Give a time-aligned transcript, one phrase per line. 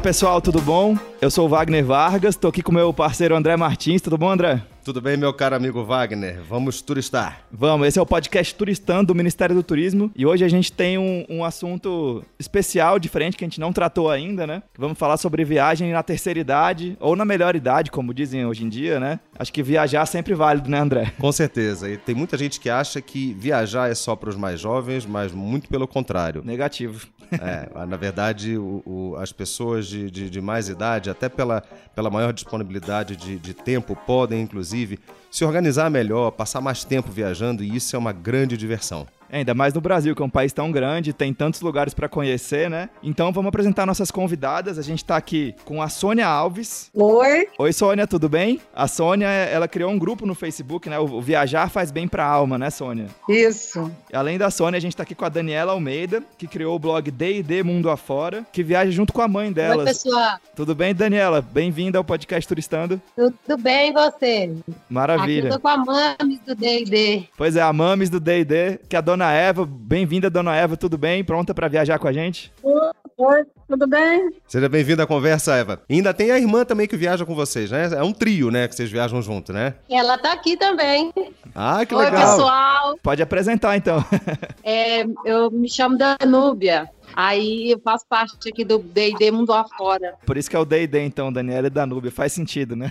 [0.00, 0.96] Fala pessoal, tudo bom?
[1.20, 4.00] Eu sou o Wagner Vargas, tô aqui com meu parceiro André Martins.
[4.00, 4.62] Tudo bom, André?
[4.82, 6.40] Tudo bem, meu caro amigo Wagner?
[6.48, 7.42] Vamos turistar.
[7.52, 10.96] Vamos, esse é o podcast Turistando do Ministério do Turismo e hoje a gente tem
[10.96, 14.62] um, um assunto especial, diferente, que a gente não tratou ainda, né?
[14.78, 18.70] Vamos falar sobre viagem na terceira idade ou na melhor idade, como dizem hoje em
[18.70, 19.20] dia, né?
[19.38, 21.12] Acho que viajar é sempre válido, né, André?
[21.18, 21.90] Com certeza.
[21.90, 25.30] E tem muita gente que acha que viajar é só para os mais jovens, mas
[25.30, 26.42] muito pelo contrário.
[26.42, 27.06] Negativo.
[27.32, 31.62] É, na verdade, o, o, as pessoas de, de, de, mais idade, até pela,
[31.94, 34.98] pela maior disponibilidade de, de tempo, podem, inclusive,
[35.30, 39.06] se organizar melhor, passar mais tempo viajando, e isso é uma grande diversão.
[39.30, 42.08] É, ainda mais no Brasil, que é um país tão grande, tem tantos lugares para
[42.08, 42.90] conhecer, né?
[43.02, 44.76] Então vamos apresentar nossas convidadas.
[44.78, 46.90] A gente tá aqui com a Sônia Alves.
[46.92, 47.46] Oi.
[47.56, 48.60] Oi, Sônia, tudo bem?
[48.74, 50.98] A Sônia, ela criou um grupo no Facebook, né?
[50.98, 53.06] O Viajar faz bem pra alma, né, Sônia?
[53.28, 53.90] Isso.
[54.12, 57.08] Além da Sônia, a gente tá aqui com a Daniela Almeida, que criou o blog
[57.10, 59.84] D&D Mundo Afora, que viaja junto com a mãe dela.
[59.84, 60.38] Oi, pessoal.
[60.56, 61.40] Tudo bem, Daniela?
[61.40, 63.00] Bem-vinda ao podcast Turistando.
[63.14, 64.52] Tudo bem, e você?
[64.88, 65.44] Maravilha.
[65.44, 67.28] Aqui eu tô com a Mames do D&D.
[67.36, 69.66] Pois é, a Mames do D&D, que é a dona Dona Eva.
[69.66, 71.22] Bem-vinda, Dona Eva, tudo bem?
[71.22, 72.50] Pronta para viajar com a gente?
[72.64, 74.30] Oi, tudo bem?
[74.48, 75.82] Seja bem-vinda à conversa, Eva.
[75.90, 77.90] E ainda tem a irmã também que viaja com vocês, né?
[77.94, 79.74] É um trio, né, que vocês viajam junto, né?
[79.90, 81.12] Ela tá aqui também.
[81.54, 82.30] Ah, que Oi, legal.
[82.30, 82.98] Oi, pessoal.
[83.02, 84.02] Pode apresentar, então.
[84.64, 86.88] é, eu me chamo Danúbia.
[87.14, 90.14] Aí eu faço parte aqui do D&D Mundo Afora.
[90.24, 92.10] Por isso que é o D&D, então, Daniela e Danúbia.
[92.10, 92.90] Faz sentido, né?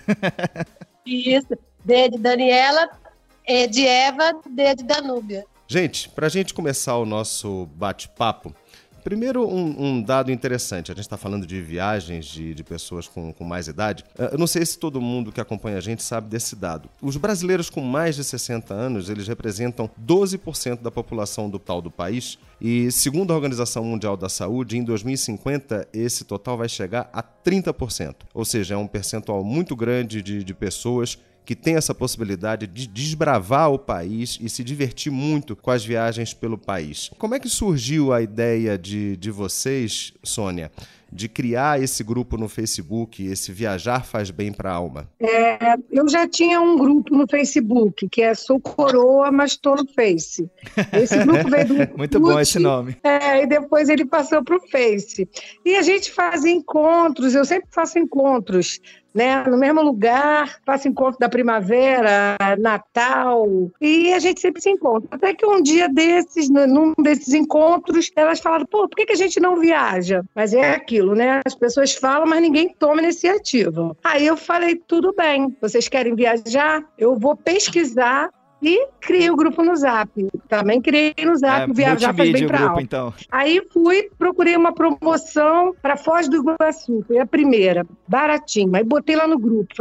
[1.04, 1.58] isso.
[1.84, 2.88] D de Daniela,
[3.48, 5.44] E de Eva, D de Danúbia.
[5.72, 8.56] Gente, para a gente começar o nosso bate-papo,
[9.02, 10.92] Primeiro, um, um, dado interessante.
[10.92, 14.04] A gente está falando de viagens de, de pessoas com, com, mais idade.
[14.18, 16.90] Eh, eu não sei se todo mundo que acompanha a gente sabe desse dado.
[17.02, 21.90] Os brasileiros com mais de 60 anos, eles representam 12% da população do tal do
[21.90, 22.38] país.
[22.60, 28.16] E, segundo a Organização Mundial da Saúde, em 2050, esse total vai chegar a 30%.
[28.34, 31.18] Ou seja, é um percentual muito grande de, de pessoas
[31.50, 36.32] que tem essa possibilidade de desbravar o país e se divertir muito com as viagens
[36.32, 37.10] pelo país.
[37.18, 40.72] Como é que surgiu a ideia de, de vocês, Sônia?
[41.12, 45.10] De criar esse grupo no Facebook, esse Viajar Faz Bem para a Alma?
[45.20, 49.88] É, eu já tinha um grupo no Facebook, que é Sou Coroa, mas estou no
[49.94, 50.50] Face.
[50.94, 52.98] Esse grupo veio do Muito bom esse nome.
[53.04, 55.28] É, e depois ele passou para o Face.
[55.66, 58.80] E a gente faz encontros, eu sempre faço encontros
[59.14, 59.44] né?
[59.44, 63.48] No mesmo lugar, faço encontro da primavera, Natal,
[63.82, 65.10] e a gente sempre se encontra.
[65.12, 69.18] Até que um dia desses, num desses encontros, elas falaram, pô, por que, que a
[69.18, 70.24] gente não viaja?
[70.36, 71.42] Mas é aquilo, né?
[71.46, 73.96] As pessoas falam, mas ninguém toma iniciativa.
[74.04, 76.84] Aí eu falei, tudo bem, vocês querem viajar?
[76.98, 78.30] Eu vou pesquisar
[78.62, 80.10] e criei o grupo no Zap.
[80.48, 83.14] Também criei no Zap, é, viajar faz bem para grupo, então.
[83.32, 88.76] Aí fui, procurei uma promoção para Foz do Iguaçu, foi a primeira, baratinho.
[88.76, 89.74] Aí botei lá no grupo,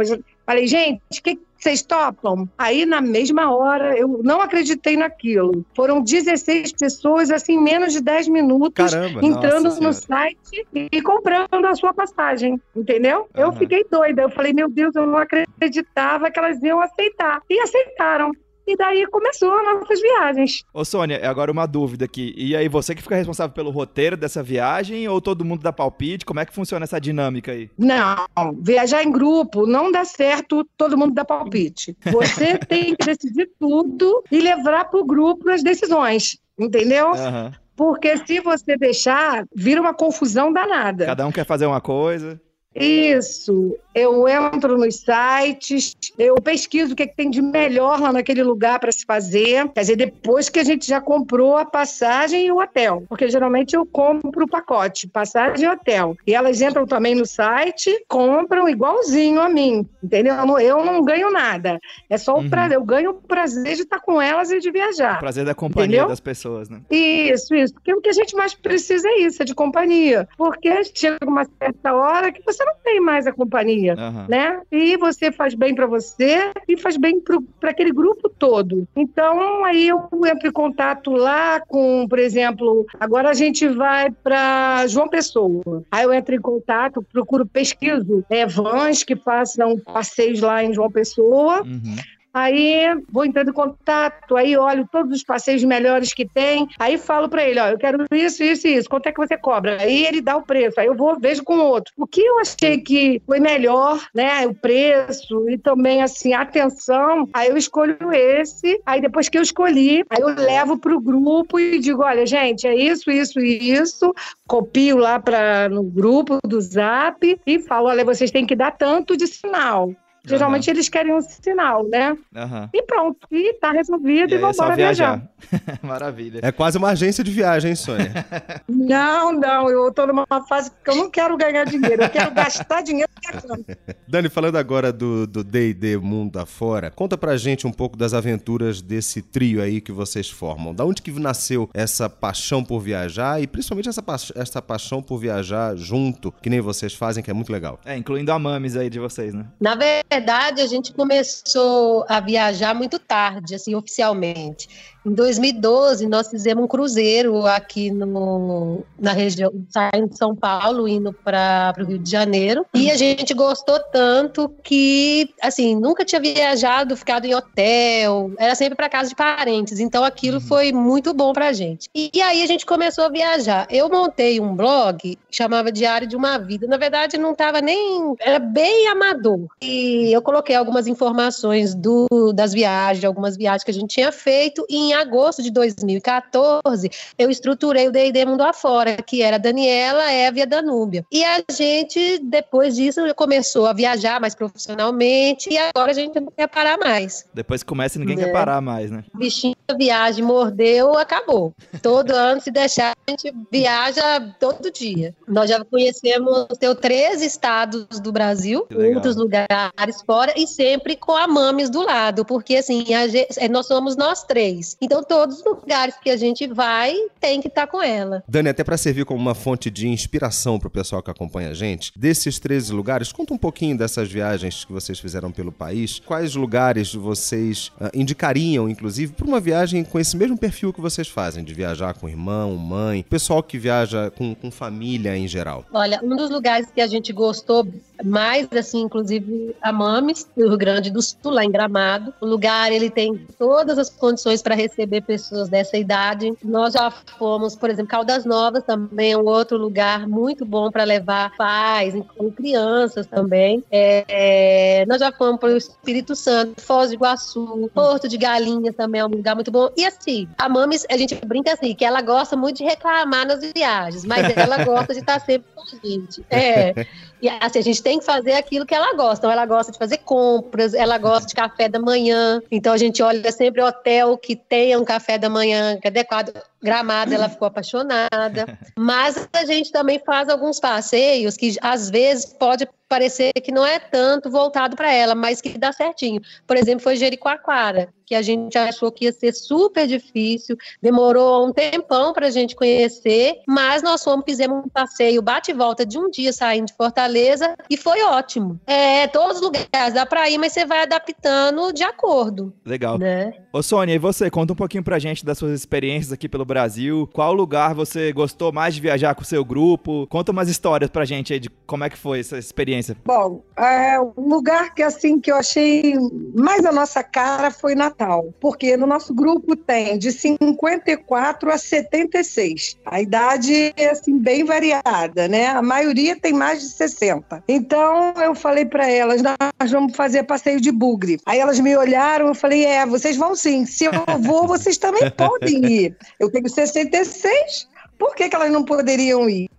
[0.45, 2.47] falei, gente, o que vocês topam?
[2.57, 5.65] Aí, na mesma hora, eu não acreditei naquilo.
[5.75, 11.75] Foram 16 pessoas, assim, menos de 10 minutos, Caramba, entrando no site e comprando a
[11.75, 13.27] sua passagem, entendeu?
[13.35, 13.43] Uhum.
[13.43, 14.21] Eu fiquei doida.
[14.21, 17.41] Eu falei, meu Deus, eu não acreditava que elas iam aceitar.
[17.49, 18.31] E aceitaram.
[18.69, 20.63] E daí começou as nossas viagens.
[20.71, 22.35] Ô Sônia, agora uma dúvida aqui.
[22.37, 26.23] E aí, você que fica responsável pelo roteiro dessa viagem ou todo mundo dá palpite?
[26.23, 27.67] Como é que funciona essa dinâmica aí?
[27.75, 28.27] Não,
[28.61, 31.97] viajar em grupo não dá certo, todo mundo dá palpite.
[32.11, 37.07] Você tem que decidir tudo e levar para o grupo as decisões, entendeu?
[37.07, 37.51] Uhum.
[37.75, 41.07] Porque se você deixar, vira uma confusão danada.
[41.07, 42.39] Cada um quer fazer uma coisa.
[42.75, 43.75] Isso.
[43.99, 48.41] Eu entro nos sites, eu pesquiso o que, é que tem de melhor lá naquele
[48.43, 49.67] lugar para se fazer.
[49.69, 53.03] Quer dizer, depois que a gente já comprou a passagem e o hotel.
[53.09, 56.15] Porque geralmente eu compro o pacote, passagem e hotel.
[56.25, 59.85] E elas entram também no site, compram igualzinho a mim.
[60.01, 60.33] Entendeu?
[60.59, 61.79] Eu não ganho nada.
[62.09, 62.49] É só o uhum.
[62.49, 62.77] prazer.
[62.77, 65.17] Eu ganho o prazer de estar com elas e de viajar.
[65.17, 66.07] O prazer da companhia entendeu?
[66.07, 66.81] das pessoas, né?
[66.89, 67.73] Isso, isso.
[67.73, 70.27] Porque o que a gente mais precisa é isso, é de companhia.
[70.37, 74.25] Porque chega uma certa hora que você não tem mais a companhia, uhum.
[74.27, 74.61] né?
[74.71, 77.21] E você faz bem para você e faz bem
[77.59, 78.87] para aquele grupo todo.
[78.95, 84.85] Então, aí eu entro em contato lá com, por exemplo, agora a gente vai para
[84.87, 85.83] João Pessoa.
[85.91, 90.91] Aí eu entro em contato, procuro pesquiso é, vans que façam passeios lá em João
[90.91, 91.63] Pessoa.
[91.63, 91.95] Uhum
[92.33, 97.27] Aí vou entrando em contato, aí olho todos os passeios melhores que tem, aí falo
[97.27, 99.81] para ele, ó, eu quero isso, isso e isso, quanto é que você cobra?
[99.81, 101.93] Aí ele dá o preço, aí eu vou, vejo com outro.
[101.97, 107.27] O que eu achei que foi melhor, né, o preço e também, assim, a atenção,
[107.33, 111.79] aí eu escolho esse, aí depois que eu escolhi, aí eu levo pro grupo e
[111.79, 114.13] digo, olha, gente, é isso, isso e isso,
[114.47, 119.17] copio lá para no grupo do Zap e falo, olha, vocês têm que dar tanto
[119.17, 119.91] de sinal.
[120.25, 120.75] Geralmente uhum.
[120.75, 122.11] eles querem um sinal, né?
[122.11, 122.69] Uhum.
[122.73, 125.21] E pronto, e tá resolvido e, e vamos embora viajar.
[125.51, 125.79] viajar.
[125.83, 126.39] Maravilha.
[126.43, 128.25] É quase uma agência de viagem, Sônia.
[128.67, 132.81] não, não, eu tô numa fase que eu não quero ganhar dinheiro, eu quero gastar
[132.81, 133.65] dinheiro viajando.
[134.07, 139.21] Dani, falando agora do D&D Mundo Afora, conta pra gente um pouco das aventuras desse
[139.21, 140.73] trio aí que vocês formam.
[140.73, 145.17] Da onde que nasceu essa paixão por viajar e principalmente essa, pa essa paixão por
[145.17, 147.79] viajar junto, que nem vocês fazem, que é muito legal.
[147.85, 149.45] É, incluindo a Mames aí de vocês, né?
[149.59, 154.67] Na verdade, verdade, a gente começou a viajar muito tarde, assim, oficialmente.
[155.09, 161.11] Em 2012, nós fizemos um cruzeiro aqui no, na região, saindo de São Paulo, indo
[161.11, 162.63] para o Rio de Janeiro.
[162.75, 168.75] E a gente gostou tanto que, assim, nunca tinha viajado, ficado em hotel, era sempre
[168.75, 169.79] para casa de parentes.
[169.79, 170.41] Então aquilo uhum.
[170.41, 171.89] foi muito bom para a gente.
[171.95, 173.65] E, e, aí a gente começou a viajar.
[173.71, 176.67] Eu montei um blog, chamava Diário de uma Vida.
[176.67, 178.13] Na verdade, não estava nem.
[178.19, 179.47] Era bem amador.
[179.59, 184.65] E eu coloquei algumas informações do, das viagens, algumas viagens que a gente tinha feito.
[184.69, 190.39] E em agosto de 2014, eu estruturei o D&D Mundo Afora, que era Daniela, Eva
[190.39, 191.05] e a Danúbia.
[191.11, 196.31] E a gente, depois disso, começou a viajar mais profissionalmente e agora a gente não
[196.35, 197.25] quer parar mais.
[197.33, 198.33] Depois que começa, ninguém quer né?
[198.33, 199.03] parar mais, né?
[199.13, 201.53] Bichinho viagem mordeu, acabou.
[201.81, 205.15] Todo ano, se deixar, a gente viaja todo dia.
[205.27, 211.27] Nós já conhecemos, tem três estados do Brasil, outros lugares fora, e sempre com a
[211.27, 214.77] Mames do lado, porque assim, gente, é, nós somos nós três.
[214.81, 218.23] Então, todos os lugares que a gente vai, tem que estar tá com ela.
[218.25, 221.53] Dani, até para servir como uma fonte de inspiração para o pessoal que acompanha a
[221.53, 225.99] gente, desses 13 lugares, conta um pouquinho dessas viagens que vocês fizeram pelo país.
[225.99, 231.09] Quais lugares vocês uh, indicariam, inclusive, para uma viagem com esse mesmo perfil que vocês
[231.09, 235.65] fazem, de viajar com irmão, mãe, pessoal que viaja com, com família em geral?
[235.73, 237.67] Olha, um dos lugares que a gente gostou
[238.01, 242.13] mais, assim, inclusive a Mames, do Rio Grande do Sul, lá em Gramado.
[242.21, 246.33] O lugar, ele tem todas as condições para receber receber pessoas dessa idade.
[246.43, 250.83] Nós já fomos, por exemplo, Caldas Novas também é um outro lugar muito bom para
[250.83, 253.63] levar pais, com crianças também.
[253.71, 258.71] É, é, nós já fomos para o Espírito Santo, Foz do Iguaçu, Porto de Galinha
[258.71, 259.69] também é um lugar muito bom.
[259.75, 263.41] E assim, a Mames, a gente brinca assim, que ela gosta muito de reclamar nas
[263.53, 266.23] viagens, mas ela gosta de estar sempre com a gente.
[266.29, 266.85] É.
[267.21, 269.19] E assim, a gente tem que fazer aquilo que ela gosta.
[269.19, 272.41] Então, ela gosta de fazer compras, ela gosta de café da manhã.
[272.49, 276.33] Então, a gente olha sempre hotel que tenha um café da manhã adequado.
[276.61, 278.57] Gramada, ela ficou apaixonada.
[278.77, 283.77] Mas a gente também faz alguns passeios que, às vezes, pode parecer que não é
[283.79, 286.19] tanto voltado para ela, mas que dá certinho.
[286.47, 291.53] Por exemplo, foi Jericoacoara, que a gente achou que ia ser super difícil, demorou um
[291.53, 295.99] tempão para a gente conhecer, mas nós fomos, fizemos um passeio bate e volta de
[295.99, 298.59] um dia saindo de Fortaleza e foi ótimo.
[298.65, 302.51] É, todos os lugares dá para ir, mas você vai adaptando de acordo.
[302.65, 302.97] Legal.
[302.97, 303.31] Né?
[303.53, 307.07] Ô Sônia, e você, conta um pouquinho pra gente das suas experiências aqui pelo Brasil,
[307.13, 310.07] qual lugar você gostou mais de viajar com o seu grupo?
[310.07, 312.97] Conta umas histórias pra gente aí de como é que foi essa experiência.
[313.05, 315.93] Bom, é, um lugar que assim que eu achei
[316.35, 322.77] mais a nossa cara foi Natal, porque no nosso grupo tem de 54 a 76.
[322.83, 325.47] A idade é assim bem variada, né?
[325.47, 327.43] A maioria tem mais de 60.
[327.47, 331.19] Então eu falei para elas, nós vamos fazer passeio de bugre.
[331.27, 333.67] Aí elas me olharam, eu falei, é, vocês vão sim.
[333.67, 335.97] Se eu vou, vocês também podem ir.
[336.19, 337.69] Eu tenho 66,
[337.99, 339.49] por que, que elas não poderiam ir?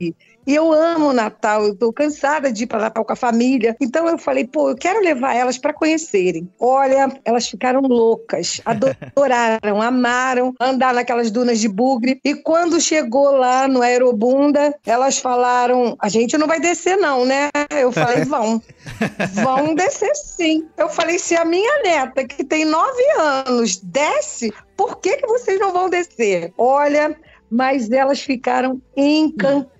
[0.46, 3.76] E eu amo o Natal, eu tô cansada de ir para Natal com a família.
[3.80, 6.50] Então eu falei, pô, eu quero levar elas para conhecerem.
[6.58, 12.18] Olha, elas ficaram loucas, adoraram, amaram andar naquelas dunas de bugre.
[12.24, 17.50] E quando chegou lá no Aerobunda, elas falaram: a gente não vai descer, não, né?
[17.70, 18.62] Eu falei: vão.
[19.44, 20.66] Vão descer sim.
[20.76, 25.60] Eu falei: se a minha neta, que tem nove anos, desce, por que, que vocês
[25.60, 26.52] não vão descer?
[26.56, 27.16] Olha,
[27.50, 29.79] mas elas ficaram encantadas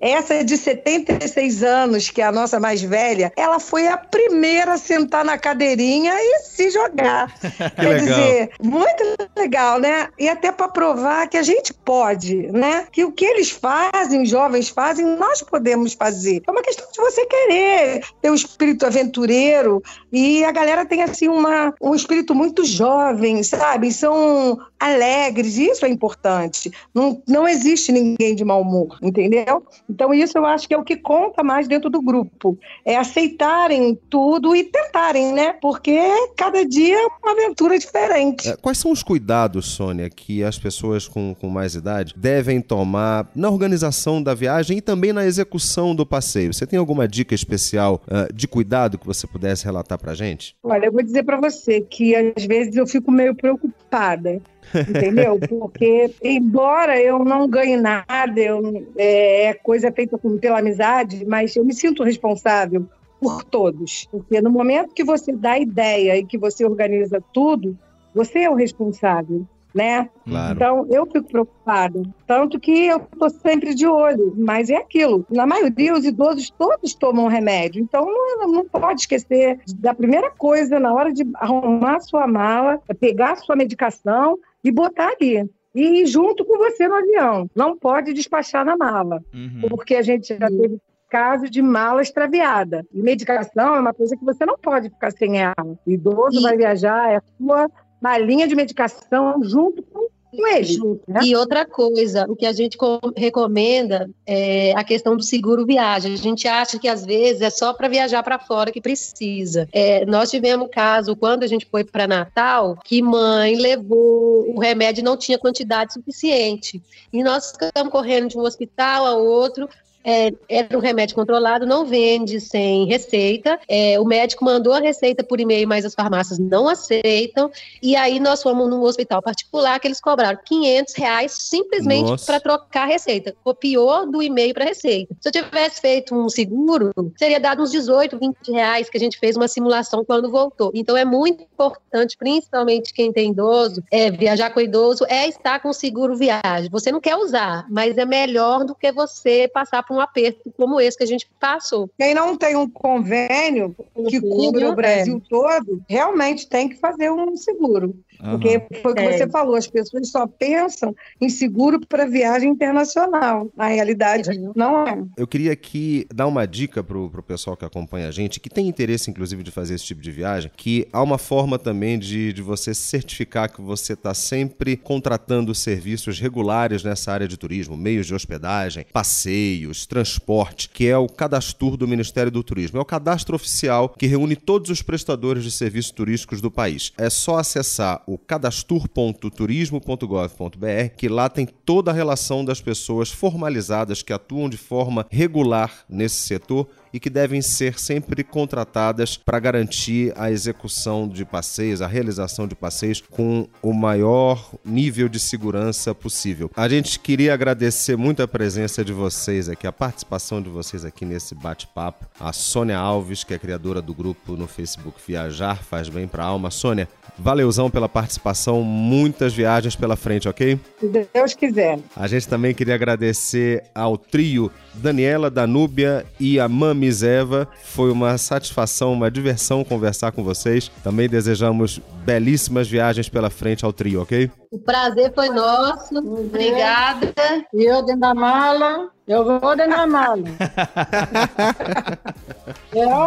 [0.00, 4.78] Essa de 76 anos, que é a nossa mais velha, ela foi a primeira a
[4.78, 7.32] sentar na cadeirinha e se jogar.
[7.76, 7.98] Quer legal.
[7.98, 9.04] dizer, muito
[9.36, 10.08] legal, né?
[10.18, 12.86] E até para provar que a gente pode, né?
[12.92, 16.42] Que o que eles fazem, os jovens fazem, nós podemos fazer.
[16.46, 21.28] É uma questão de você querer ter o espírito aventureiro e a galera tem assim
[21.28, 23.92] uma, um espírito muito jovem, sabe?
[23.92, 26.72] São alegres, isso é importante.
[26.94, 29.64] Não, não existe ninguém de mau humor, entendeu?
[29.88, 32.58] Então, isso eu acho que é o que conta mais dentro do grupo.
[32.84, 35.54] É aceitarem tudo e tentarem, né?
[35.60, 35.98] Porque
[36.36, 38.48] cada dia é uma aventura diferente.
[38.48, 43.28] É, Quais são os cuidados, Sônia, que as pessoas com, com mais idade devem tomar
[43.34, 46.52] na organização da viagem e também na execução do passeio?
[46.52, 50.56] Você tem alguma dica especial ah, de cuidado que você pudesse relatar pra gente?
[50.62, 54.40] Olha, eu vou dizer para você que às vezes eu fico meio preocupada,
[54.74, 55.38] entendeu?
[55.48, 61.64] Porque, embora eu não ganhe nada, eu, é, é coisa feita pela amizade, mas eu
[61.64, 62.86] me sinto responsável
[63.20, 64.08] por todos.
[64.10, 67.76] Porque no momento que você dá ideia e que você organiza tudo,
[68.14, 69.46] você é o responsável.
[69.72, 70.10] Né?
[70.24, 70.54] Claro.
[70.56, 72.02] Então, eu fico preocupada.
[72.26, 74.34] Tanto que eu estou sempre de olho.
[74.36, 75.24] Mas é aquilo.
[75.30, 77.80] Na maioria, os idosos todos tomam remédio.
[77.80, 83.36] Então, não, não pode esquecer da primeira coisa na hora de arrumar sua mala, pegar
[83.36, 85.48] sua medicação e botar ali.
[85.74, 87.48] E ir junto com você no avião.
[87.54, 89.22] Não pode despachar na mala.
[89.32, 89.68] Uhum.
[89.68, 92.84] Porque a gente já teve caso de mala extraviada.
[92.92, 95.54] E medicação é uma coisa que você não pode ficar sem ela.
[95.86, 97.68] O idoso E- vai viajar, é a sua
[98.02, 100.78] malinha de medicação junto com, com ele.
[101.06, 101.20] Né?
[101.24, 106.12] E outra coisa, o que a gente com- recomenda é a questão do seguro viagem.
[106.14, 109.68] A gente acha que às vezes é só para viajar para fora que precisa.
[109.72, 115.00] É, nós tivemos caso quando a gente foi para Natal que mãe levou o remédio
[115.00, 116.82] e não tinha quantidade suficiente.
[117.12, 119.68] E nós ficamos correndo de um hospital a outro.
[120.04, 123.58] É, era um remédio controlado, não vende sem receita.
[123.68, 127.50] É, o médico mandou a receita por e-mail, mas as farmácias não aceitam.
[127.82, 132.82] E aí nós fomos num hospital particular que eles cobraram 500 reais simplesmente para trocar
[132.82, 133.34] a receita.
[133.44, 135.14] Copiou do e-mail para receita.
[135.20, 139.18] Se eu tivesse feito um seguro, seria dado uns 18, 20 reais que a gente
[139.18, 140.70] fez uma simulação quando voltou.
[140.74, 145.72] Então é muito importante, principalmente quem tem idoso, é viajar com idoso, é estar com
[145.72, 146.70] seguro viagem.
[146.70, 150.80] Você não quer usar, mas é melhor do que você passar por um aperto como
[150.80, 151.90] esse que a gente passou.
[151.98, 153.74] Quem não tem um convênio
[154.08, 157.98] que cubra o Brasil todo, realmente tem que fazer um seguro.
[158.22, 159.18] Porque foi o que É.
[159.18, 163.50] você falou, as pessoas só pensam em seguro para viagem internacional.
[163.56, 165.02] Na realidade, não é.
[165.16, 168.68] Eu queria aqui dar uma dica pro, pro pessoal que acompanha a gente, que tem
[168.68, 172.42] interesse, inclusive, de fazer esse tipo de viagem, que há uma forma também de, de
[172.42, 178.14] você certificar que você está sempre contratando serviços regulares nessa área de turismo, meios de
[178.14, 182.78] hospedagem, passeios, transporte, que é o Cadastur do Ministério do Turismo.
[182.78, 186.92] É o cadastro oficial que reúne todos os prestadores de serviços turísticos do país.
[186.98, 194.12] É só acessar o cadastur.turismo.gov.br, que lá tem toda a relação das pessoas formalizadas que
[194.12, 200.30] atuam de forma regular nesse setor e que devem ser sempre contratadas para garantir a
[200.30, 206.50] execução de passeios, a realização de passeios com o maior nível de segurança possível.
[206.56, 211.04] A gente queria agradecer muito a presença de vocês aqui, a participação de vocês aqui
[211.04, 212.06] nesse bate-papo.
[212.18, 216.26] A Sônia Alves, que é criadora do grupo no Facebook Viajar, faz bem para a
[216.26, 216.50] alma.
[216.50, 220.58] Sônia, valeuzão pela participação, muitas viagens pela frente, ok?
[220.78, 221.78] Se Deus quiser.
[221.94, 226.48] A gente também queria agradecer ao trio Daniela, Danúbia e a
[226.80, 227.46] Mamis Eva.
[227.62, 230.70] Foi uma satisfação, uma diversão conversar com vocês.
[230.82, 234.30] Também desejamos belíssimas viagens pela frente ao trio, ok?
[234.50, 235.98] O prazer foi nosso.
[235.98, 237.12] Obrigada.
[237.52, 240.24] E eu dentro da mala, eu vou dentro da mala.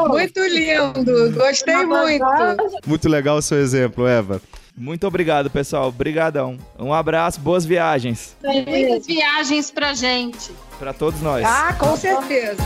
[0.07, 2.25] Muito lindo, gostei muito.
[2.85, 4.41] Muito legal o seu exemplo, Eva.
[4.75, 5.89] Muito obrigado, pessoal.
[5.89, 6.57] Obrigadão.
[6.79, 10.51] Um abraço, boas viagens Muitas viagens pra gente.
[10.79, 11.45] para todos nós.
[11.45, 12.63] Ah, com certeza.